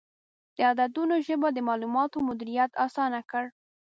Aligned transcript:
د 0.57 0.59
عددونو 0.71 1.15
ژبه 1.27 1.47
د 1.53 1.57
معلوماتو 1.67 2.25
مدیریت 2.27 2.71
اسانه 2.85 3.21
کړ. 3.31 3.45